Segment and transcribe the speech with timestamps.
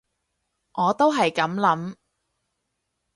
[0.73, 1.95] 我都係噉諗